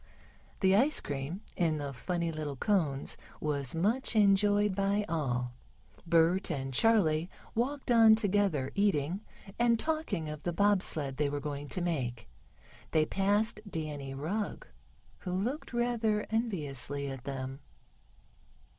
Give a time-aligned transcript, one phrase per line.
[0.61, 5.53] The ice cream in the funny little cones was much enjoyed by all.
[6.07, 9.21] Bert and Charley walked on together eating,
[9.59, 12.27] and talking of the bob sled they were going to make.
[12.89, 14.65] They passed Danny Rugg,
[15.19, 17.59] who looked rather enviously at them.